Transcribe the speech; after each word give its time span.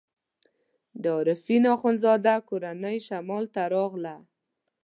د 1.03 1.05
عارفین 1.17 1.63
اخندزاده 1.75 2.35
کورنۍ 2.49 2.97
شمال 3.07 3.43
ته 3.53 3.61
راغله. 3.75 4.15